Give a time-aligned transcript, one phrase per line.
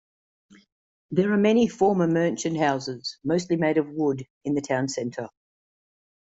[1.11, 5.29] There are many former merchant houses, mostly made of wood, in the town center.